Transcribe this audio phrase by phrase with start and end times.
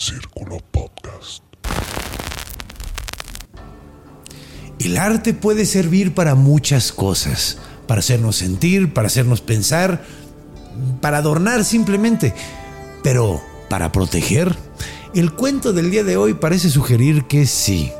[0.00, 1.42] Círculo Podcast.
[4.78, 10.04] El arte puede servir para muchas cosas, para hacernos sentir, para hacernos pensar,
[11.00, 12.32] para adornar simplemente,
[13.02, 14.54] pero para proteger.
[15.16, 17.90] El cuento del día de hoy parece sugerir que sí.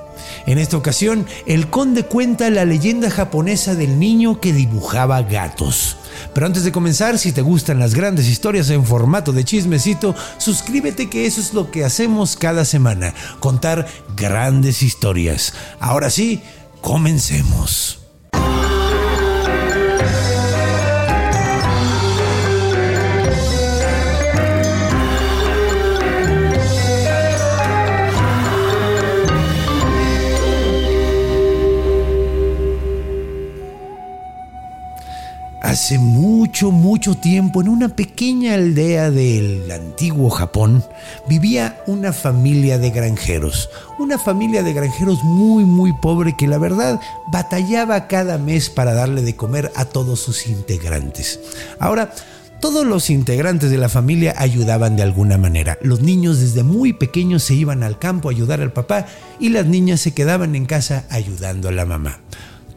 [0.46, 5.97] En esta ocasión, el conde cuenta la leyenda japonesa del niño que dibujaba gatos.
[6.34, 11.08] Pero antes de comenzar, si te gustan las grandes historias en formato de chismecito, suscríbete
[11.08, 15.52] que eso es lo que hacemos cada semana, contar grandes historias.
[15.80, 16.42] Ahora sí,
[16.80, 17.97] comencemos.
[36.58, 40.82] Mucho, mucho tiempo, en una pequeña aldea del antiguo Japón,
[41.28, 43.70] vivía una familia de granjeros.
[44.00, 47.00] Una familia de granjeros muy, muy pobre que la verdad
[47.30, 51.38] batallaba cada mes para darle de comer a todos sus integrantes.
[51.78, 52.12] Ahora,
[52.60, 55.78] todos los integrantes de la familia ayudaban de alguna manera.
[55.80, 59.06] Los niños desde muy pequeños se iban al campo a ayudar al papá
[59.38, 62.18] y las niñas se quedaban en casa ayudando a la mamá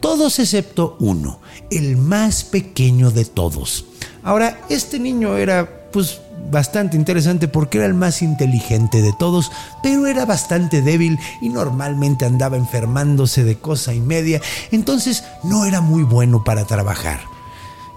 [0.02, 1.40] todos excepto uno,
[1.70, 3.86] el más pequeño de todos.
[4.22, 6.20] Ahora, este niño era pues
[6.50, 9.50] bastante interesante porque era el más inteligente de todos,
[9.82, 14.42] pero era bastante débil y normalmente andaba enfermándose de cosa y media,
[14.72, 17.20] entonces no era muy bueno para trabajar.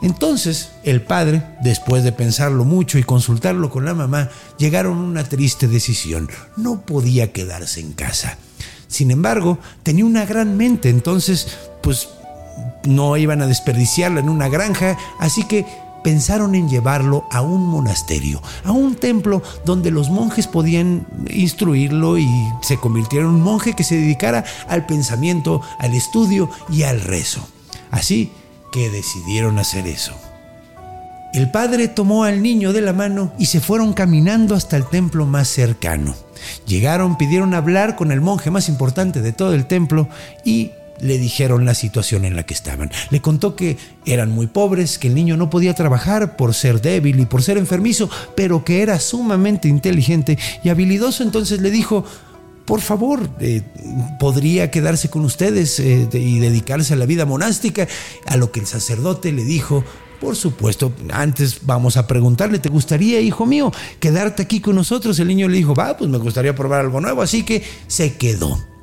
[0.01, 4.29] Entonces, el padre, después de pensarlo mucho y consultarlo con la mamá,
[4.59, 6.29] llegaron a una triste decisión.
[6.57, 8.37] No podía quedarse en casa.
[8.87, 11.47] Sin embargo, tenía una gran mente, entonces,
[11.85, 12.09] pues
[12.83, 15.65] no iban a desperdiciarla en una granja, así que
[16.03, 22.27] pensaron en llevarlo a un monasterio, a un templo donde los monjes podían instruirlo y
[22.61, 27.47] se convirtiera en un monje que se dedicara al pensamiento, al estudio y al rezo.
[27.91, 28.31] Así
[28.71, 30.13] que decidieron hacer eso.
[31.33, 35.27] El padre tomó al niño de la mano y se fueron caminando hasta el templo
[35.27, 36.15] más cercano.
[36.65, 40.07] Llegaron, pidieron hablar con el monje más importante de todo el templo
[40.43, 42.91] y le dijeron la situación en la que estaban.
[43.09, 47.19] Le contó que eran muy pobres, que el niño no podía trabajar por ser débil
[47.19, 51.23] y por ser enfermizo, pero que era sumamente inteligente y habilidoso.
[51.23, 52.05] Entonces le dijo,
[52.65, 53.61] por favor, eh,
[54.19, 57.87] podría quedarse con ustedes eh, y dedicarse a la vida monástica.
[58.25, 59.83] A lo que el sacerdote le dijo,
[60.19, 65.19] por supuesto, antes vamos a preguntarle, ¿te gustaría, hijo mío, quedarte aquí con nosotros?
[65.19, 68.74] El niño le dijo, va, pues me gustaría probar algo nuevo, así que se quedó.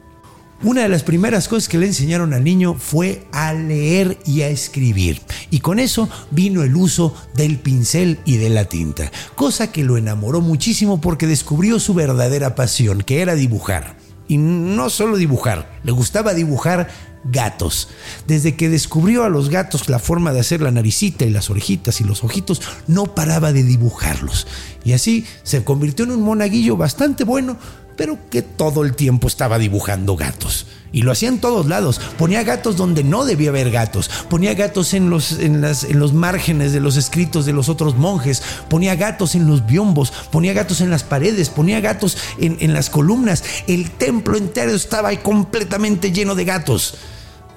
[0.64, 4.48] Una de las primeras cosas que le enseñaron al niño fue a leer y a
[4.48, 5.20] escribir.
[5.50, 9.96] Y con eso vino el uso del pincel y de la tinta, cosa que lo
[9.96, 13.96] enamoró muchísimo porque descubrió su verdadera pasión, que era dibujar.
[14.28, 16.88] Y no solo dibujar, le gustaba dibujar
[17.24, 17.88] gatos.
[18.26, 22.00] Desde que descubrió a los gatos la forma de hacer la naricita y las orejitas
[22.00, 24.46] y los ojitos, no paraba de dibujarlos.
[24.84, 27.56] Y así se convirtió en un monaguillo bastante bueno,
[27.96, 30.66] pero que todo el tiempo estaba dibujando gatos.
[30.92, 32.00] Y lo hacía en todos lados.
[32.18, 34.10] Ponía gatos donde no debía haber gatos.
[34.28, 37.96] Ponía gatos en los, en, las, en los márgenes de los escritos de los otros
[37.96, 38.42] monjes.
[38.68, 40.12] Ponía gatos en los biombos.
[40.30, 41.48] Ponía gatos en las paredes.
[41.48, 43.42] Ponía gatos en, en las columnas.
[43.66, 46.94] El templo entero estaba completamente lleno de gatos.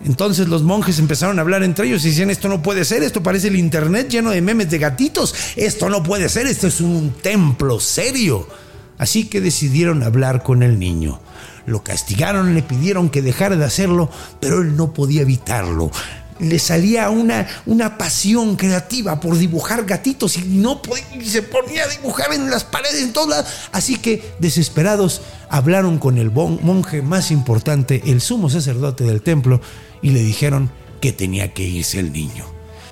[0.05, 3.23] Entonces los monjes empezaron a hablar entre ellos y decían, esto no puede ser, esto
[3.23, 7.11] parece el internet lleno de memes de gatitos, esto no puede ser, esto es un
[7.21, 8.47] templo serio.
[8.97, 11.19] Así que decidieron hablar con el niño.
[11.65, 14.09] Lo castigaron, le pidieron que dejara de hacerlo,
[14.39, 15.91] pero él no podía evitarlo.
[16.39, 21.83] le salía una, una pasión creativa por dibujar gatitos y no podía, y se ponía
[21.83, 23.69] a dibujar en las paredes en todas.
[23.71, 29.61] Así que desesperados hablaron con el monje más importante, el sumo sacerdote del templo,
[30.01, 30.69] y le dijeron
[31.01, 32.45] que tenía que irse el niño.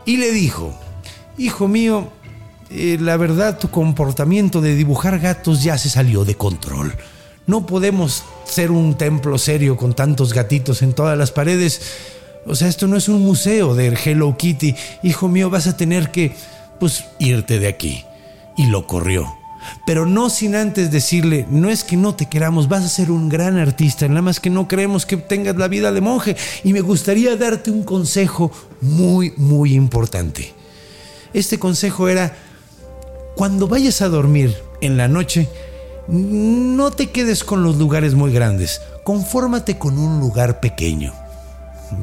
[0.05, 0.77] Y le dijo,
[1.37, 2.11] hijo mío,
[2.75, 6.93] eh, la verdad tu comportamiento de dibujar gatos ya se salió de control.
[7.45, 11.81] No podemos ser un templo serio con tantos gatitos en todas las paredes.
[12.45, 14.75] O sea, esto no es un museo de Hello Kitty.
[15.03, 16.35] Hijo mío, vas a tener que,
[16.79, 18.05] pues, irte de aquí.
[18.57, 19.35] Y lo corrió.
[19.85, 23.29] Pero no sin antes decirle, no es que no te queramos, vas a ser un
[23.29, 26.35] gran artista, nada más que no creemos que tengas la vida de monje.
[26.63, 30.53] Y me gustaría darte un consejo muy, muy importante.
[31.33, 32.35] Este consejo era,
[33.35, 35.49] cuando vayas a dormir en la noche,
[36.07, 41.13] no te quedes con los lugares muy grandes, confórmate con un lugar pequeño.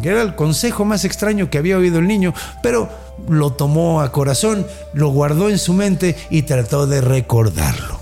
[0.02, 2.32] Era el consejo más extraño que había oído el niño,
[2.62, 2.88] pero
[3.28, 8.00] lo tomó a corazón, lo guardó en su mente y trató de recordarlo.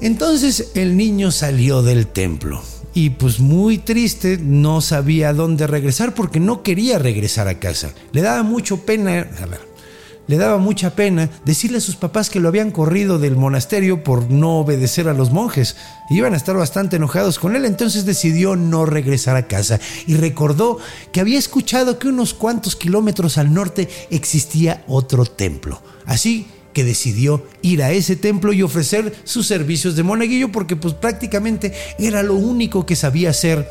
[0.00, 2.62] Entonces el niño salió del templo
[2.94, 7.92] y pues muy triste no sabía dónde regresar porque no quería regresar a casa.
[8.12, 9.28] Le daba mucho pena,
[10.26, 14.30] le daba mucha pena decirle a sus papás que lo habían corrido del monasterio por
[14.30, 15.76] no obedecer a los monjes.
[16.10, 20.78] Iban a estar bastante enojados con él, entonces decidió no regresar a casa y recordó
[21.12, 25.82] que había escuchado que unos cuantos kilómetros al norte existía otro templo.
[26.06, 30.94] Así que decidió ir a ese templo y ofrecer sus servicios de monaguillo porque pues
[30.94, 33.68] prácticamente era lo único que sabía hacer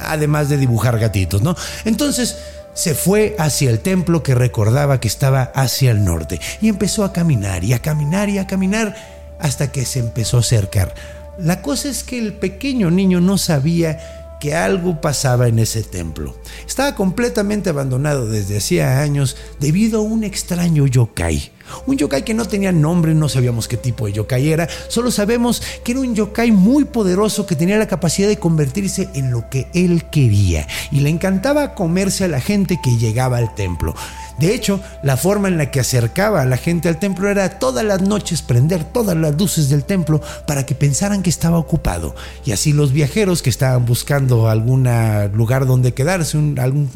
[0.00, 1.54] además de dibujar gatitos, ¿no?
[1.84, 2.36] Entonces
[2.74, 7.12] se fue hacia el templo que recordaba que estaba hacia el norte y empezó a
[7.12, 8.94] caminar y a caminar y a caminar
[9.38, 10.94] hasta que se empezó a acercar.
[11.38, 16.36] La cosa es que el pequeño niño no sabía que algo pasaba en ese templo.
[16.66, 21.52] Estaba completamente abandonado desde hacía años debido a un extraño yokai.
[21.86, 25.62] Un yokai que no tenía nombre, no sabíamos qué tipo de yokai era, solo sabemos
[25.82, 29.68] que era un yokai muy poderoso que tenía la capacidad de convertirse en lo que
[29.72, 33.94] él quería y le encantaba comerse a la gente que llegaba al templo.
[34.38, 37.84] De hecho, la forma en la que acercaba a la gente al templo era todas
[37.84, 42.16] las noches prender todas las luces del templo para que pensaran que estaba ocupado.
[42.44, 44.88] Y así los viajeros que estaban buscando algún
[45.32, 46.90] lugar donde quedarse, algún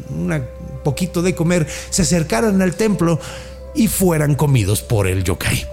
[0.83, 3.19] poquito de comer, se acercaran al templo
[3.75, 5.65] y fueran comidos por el yokai.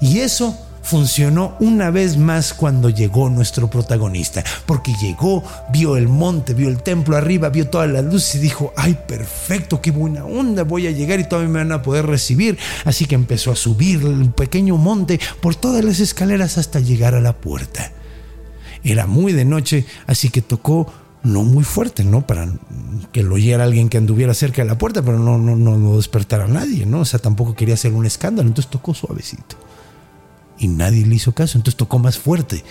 [0.00, 5.42] Y eso funcionó una vez más cuando llegó nuestro protagonista, porque llegó,
[5.72, 9.80] vio el monte, vio el templo arriba, vio todas las luces y dijo, ay, perfecto,
[9.80, 12.58] qué buena onda, voy a llegar y todavía me van a poder recibir.
[12.84, 17.20] Así que empezó a subir el pequeño monte por todas las escaleras hasta llegar a
[17.20, 17.92] la puerta.
[18.84, 20.92] Era muy de noche, así que tocó
[21.22, 22.26] no muy fuerte, ¿no?
[22.26, 22.48] Para
[23.12, 25.96] que lo oyera alguien que anduviera cerca de la puerta, pero no, no, no, no
[25.96, 27.00] despertara a nadie, ¿no?
[27.00, 29.56] O sea, tampoco quería hacer un escándalo, entonces tocó suavecito.
[30.58, 32.64] Y nadie le hizo caso, entonces tocó más fuerte.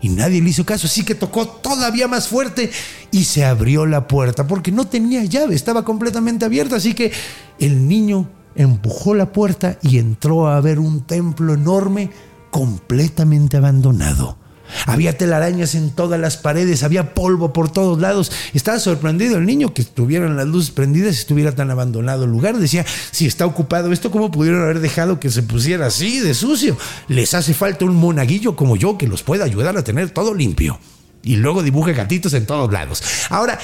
[0.00, 2.70] Y nadie le hizo caso, así que tocó todavía más fuerte
[3.10, 7.12] y se abrió la puerta, porque no tenía llave, estaba completamente abierta, así que
[7.58, 12.10] el niño empujó la puerta y entró a ver un templo enorme
[12.50, 14.36] completamente abandonado
[14.86, 18.32] había telarañas en todas las paredes, había polvo por todos lados.
[18.54, 22.56] Estaba sorprendido el niño que estuvieran las luces prendidas y estuviera tan abandonado el lugar.
[22.56, 26.76] Decía, si está ocupado esto, ¿cómo pudieron haber dejado que se pusiera así de sucio?
[27.08, 30.78] Les hace falta un monaguillo como yo que los pueda ayudar a tener todo limpio.
[31.22, 33.02] Y luego dibuje gatitos en todos lados.
[33.30, 33.58] Ahora,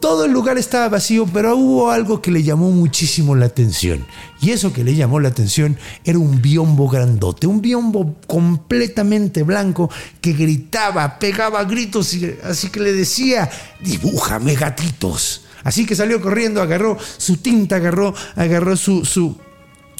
[0.00, 4.06] todo el lugar estaba vacío, pero hubo algo que le llamó muchísimo la atención.
[4.40, 9.90] Y eso que le llamó la atención era un biombo grandote, un biombo completamente blanco
[10.20, 13.50] que gritaba, pegaba gritos, y así que le decía,
[13.80, 15.42] dibújame gatitos.
[15.64, 19.36] Así que salió corriendo, agarró su tinta, agarró, agarró su, su,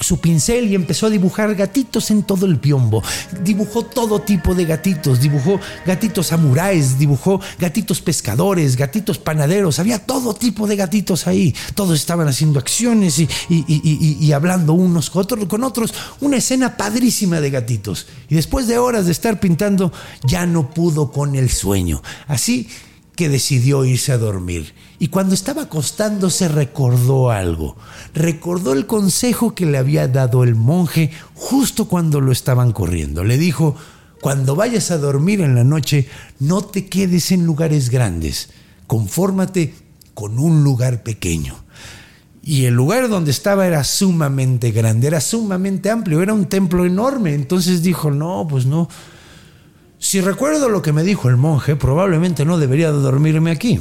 [0.00, 3.02] su pincel y empezó a dibujar gatitos en todo el biombo.
[3.43, 10.35] Dibujó todo tipo de gatitos, dibujó gatitos samuráis, dibujó gatitos pescadores, gatitos panaderos, había todo
[10.35, 11.55] tipo de gatitos ahí.
[11.75, 15.95] Todos estaban haciendo acciones y, y, hablando unos con otros, con otros.
[16.21, 18.07] Una escena padrísima de gatitos.
[18.28, 19.93] Y después de horas de estar pintando,
[20.25, 22.02] ya no pudo con el sueño.
[22.26, 22.69] Así
[23.19, 24.75] que decidió irse a dormir.
[25.01, 27.77] Y cuando estaba acostándose recordó algo.
[28.15, 33.25] Recordó el consejo que le había dado el monje justo cuando lo estaban corriendo.
[33.25, 33.75] Le dijo,
[34.21, 36.07] cuando vayas a dormir en la noche,
[36.39, 38.51] no te quedes en lugares grandes.
[38.87, 39.75] Confórmate
[40.15, 41.57] con un lugar pequeño.
[42.45, 47.35] Y el lugar donde estaba era sumamente grande, era sumamente amplio, era un templo enorme.
[47.35, 48.89] Entonces dijo, no, pues no,
[50.09, 53.79] Si recuerdo lo que me dijo el monje, probablemente no debería de dormirme aquí.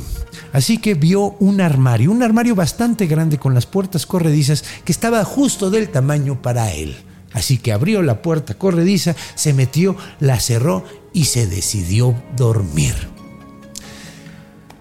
[0.51, 5.23] Así que vio un armario, un armario bastante grande con las puertas corredizas que estaba
[5.23, 6.97] justo del tamaño para él.
[7.31, 12.93] Así que abrió la puerta corrediza, se metió, la cerró y se decidió dormir.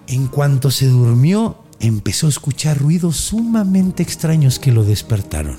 [0.07, 5.55] En cuanto se durmió, empezó a escuchar ruidos sumamente extraños que lo despertaron.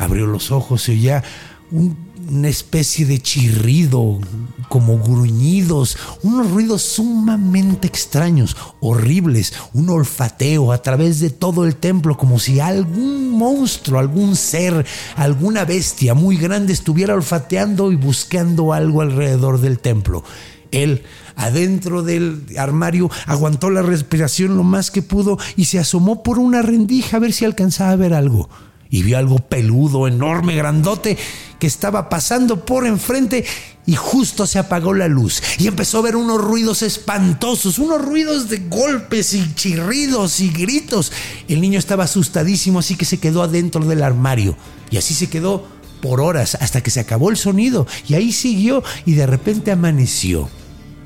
[0.00, 1.22] Abrió los ojos y oía
[2.30, 4.18] una especie de chirrido,
[4.68, 12.16] como gruñidos, unos ruidos sumamente extraños, horribles, un olfateo a través de todo el templo,
[12.16, 14.84] como si algún monstruo, algún ser,
[15.16, 20.24] alguna bestia muy grande estuviera olfateando y buscando algo alrededor del templo.
[20.70, 21.02] Él,
[21.36, 26.62] adentro del armario, aguantó la respiración lo más que pudo y se asomó por una
[26.62, 28.50] rendija a ver si alcanzaba a ver algo.
[28.90, 31.18] Y vio algo peludo, enorme, grandote,
[31.58, 33.44] que estaba pasando por enfrente
[33.86, 38.48] y justo se apagó la luz y empezó a ver unos ruidos espantosos, unos ruidos
[38.48, 41.10] de golpes y chirridos y gritos.
[41.48, 44.56] El niño estaba asustadísimo, así que se quedó adentro del armario
[44.90, 45.66] y así se quedó
[46.02, 50.48] por horas hasta que se acabó el sonido y ahí siguió y de repente amaneció.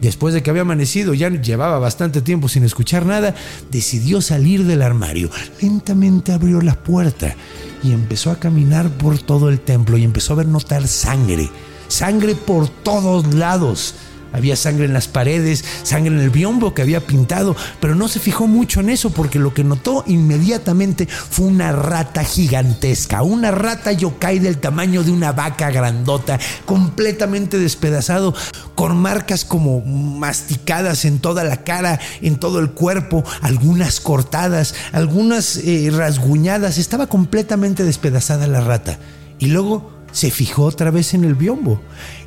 [0.03, 3.37] Después de que había amanecido, ya llevaba bastante tiempo sin escuchar nada,
[3.71, 5.31] decidió salir del armario.
[5.61, 7.37] Lentamente abrió la puerta
[7.85, 11.49] y empezó a caminar por todo el templo y empezó a ver notar sangre,
[11.87, 13.95] sangre por todos lados.
[14.33, 18.21] Había sangre en las paredes, sangre en el biombo que había pintado, pero no se
[18.21, 23.93] fijó mucho en eso porque lo que notó inmediatamente fue una rata gigantesca, una rata
[23.93, 28.35] yokai del tamaño de una vaca grandota, completamente despedazado,
[28.75, 35.59] con marcas como masticadas en toda la cara, en todo el cuerpo, algunas cortadas, algunas
[35.59, 38.99] eh, rasguñadas, estaba completamente despedazada la rata.
[39.39, 41.81] Y luego se fijó otra vez en el biombo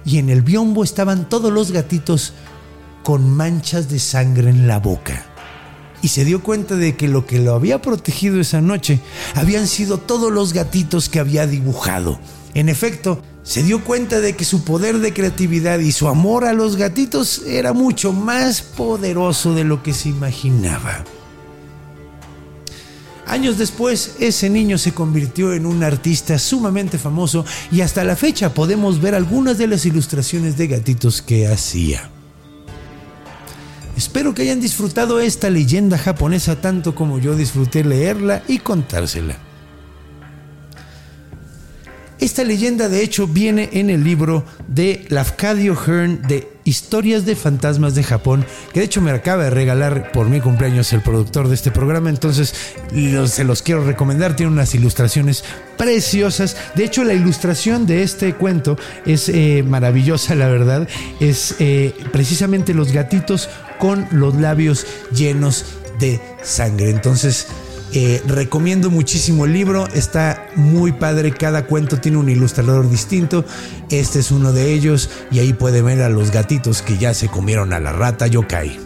[0.04, 2.34] y en el biombo estaban todos los gatitos
[3.04, 5.26] con manchas de sangre en la boca.
[6.02, 9.00] Y se dio cuenta de que lo que lo había protegido esa noche
[9.34, 12.20] habían sido todos los gatitos que había dibujado.
[12.54, 16.54] En efecto, se dio cuenta de que su poder de creatividad y su amor a
[16.54, 21.04] los gatitos era mucho más poderoso de lo que se imaginaba.
[23.28, 28.54] Años después, ese niño se convirtió en un artista sumamente famoso y hasta la fecha
[28.54, 32.10] podemos ver algunas de las ilustraciones de gatitos que hacía.
[33.98, 39.38] Espero que hayan disfrutado esta leyenda japonesa tanto como yo disfruté leerla y contársela.
[42.20, 47.94] Esta leyenda de hecho viene en el libro de Lafcadio Hearn de Historias de Fantasmas
[47.94, 48.44] de Japón,
[48.74, 52.10] que de hecho me acaba de regalar por mi cumpleaños el productor de este programa,
[52.10, 52.56] entonces
[53.28, 55.44] se los quiero recomendar, tiene unas ilustraciones
[55.78, 60.88] preciosas, de hecho la ilustración de este cuento es eh, maravillosa, la verdad,
[61.20, 65.66] es eh, precisamente los gatitos con los labios llenos
[66.00, 67.48] de sangre, entonces
[67.98, 73.46] eh, recomiendo muchísimo el libro, está muy padre, cada cuento tiene un ilustrador distinto,
[73.90, 77.30] este es uno de ellos y ahí puede ver a los gatitos que ya se
[77.30, 78.78] comieron a la rata yokai.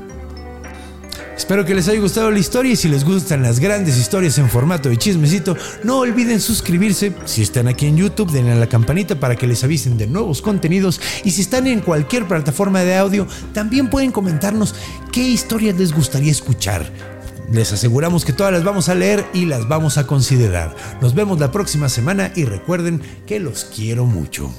[1.36, 4.48] Espero que les haya gustado la historia y si les gustan las grandes historias en
[4.48, 7.12] formato de chismecito, no olviden suscribirse.
[7.26, 10.44] Si están aquí en YouTube, denle a la campanita para que les avisen de nuevos
[10.44, 11.02] contenidos.
[11.24, 14.76] Y si están en cualquier plataforma de audio, también pueden comentarnos
[15.12, 17.19] qué historias les gustaría escuchar.
[17.52, 20.76] Les aseguramos que todas las vamos a leer y las vamos a considerar.
[21.02, 24.52] Nos vemos la próxima semana y recuerden que los quiero mucho.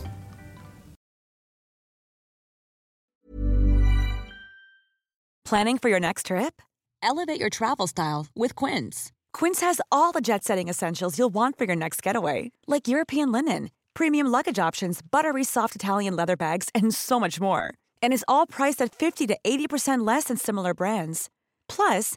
[5.44, 6.62] Planning for your next trip?
[7.02, 9.10] Elevate your travel style with Quince.
[9.32, 13.32] Quince has all the jet setting essentials you'll want for your next getaway, like European
[13.32, 17.74] linen, premium luggage options, buttery soft Italian leather bags, and so much more.
[18.00, 21.30] And is all priced at 50 to 80% less than similar brands.
[21.68, 22.16] Plus,